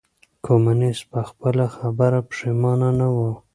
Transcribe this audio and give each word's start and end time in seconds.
کمونيسټ 0.45 1.03
په 1.11 1.19
خپله 1.29 1.65
خبره 1.75 2.19
پښېمانه 2.29 2.89
نه 2.99 3.07
و. 3.15 3.17